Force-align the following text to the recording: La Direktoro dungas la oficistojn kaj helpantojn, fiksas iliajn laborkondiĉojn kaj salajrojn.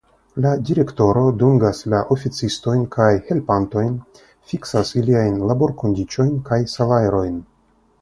La 0.43 0.51
Direktoro 0.69 1.25
dungas 1.41 1.81
la 1.93 1.99
oficistojn 2.15 2.81
kaj 2.97 3.11
helpantojn, 3.29 3.93
fiksas 4.55 4.95
iliajn 5.03 5.39
laborkondiĉojn 5.53 6.37
kaj 6.51 6.65
salajrojn. 6.77 7.43